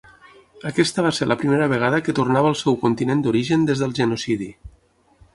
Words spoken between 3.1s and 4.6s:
d'origen des del genocidi.